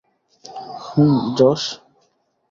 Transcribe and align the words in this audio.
হু, 0.83 1.05
যশ? 1.37 1.61